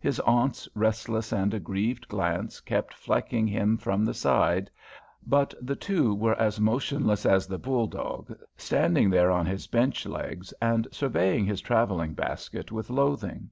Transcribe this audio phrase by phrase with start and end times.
[0.00, 4.70] His aunt's restless and aggrieved glance kept flecking him from the side,
[5.26, 10.54] but the two were as motionless as the bouledogue, standing there on his bench legs
[10.62, 13.50] and surveying his travelling basket with loathing.